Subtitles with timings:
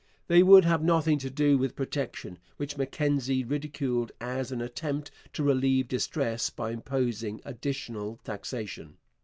[0.27, 5.43] They would have nothing to do with protection, which Mackenzie ridiculed as an attempt to
[5.43, 8.97] relieve distress by imposing additional taxation.